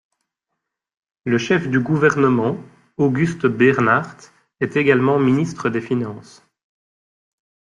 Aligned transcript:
Le 1.25 1.37
chef 1.37 1.69
du 1.69 1.79
gouvernement, 1.79 2.57
Auguste 2.97 3.45
Beernaert 3.45 4.17
est 4.59 4.75
également 4.75 5.19
Ministre 5.19 5.69
des 5.69 5.79
finances. 5.79 6.41